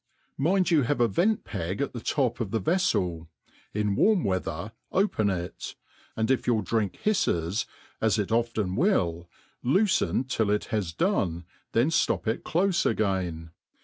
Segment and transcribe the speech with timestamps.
[0.35, 3.27] Mind you have a vi^C*p<gat the top of the veflel;
[3.71, 5.75] in warm weather, open it)
[6.17, 7.67] aftdiJF your drink hifles,
[8.01, 9.29] zs it often will,
[9.63, 10.27] loofen.
[10.27, 11.45] til] ihbae done»
[11.75, 13.51] Ifabn ftop it clofe again.